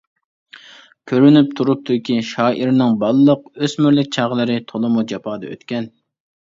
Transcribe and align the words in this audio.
كۆرۈنۈپ 1.11 1.51
تۇرۇپتۇكى، 1.59 2.17
شائىرنىڭ 2.31 2.97
بالىلىق، 3.05 3.47
ئۆسمۈرلۈك 3.67 4.13
چاغلىرى 4.19 4.61
تولىمۇ 4.75 5.07
جاپادا 5.15 5.55
ئۆتكەن. 5.57 5.93